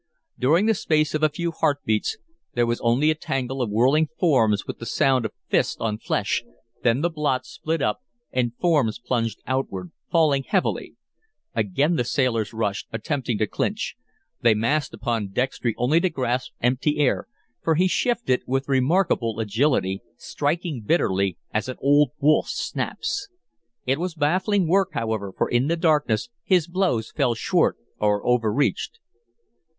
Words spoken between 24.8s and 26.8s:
however, for in the darkness his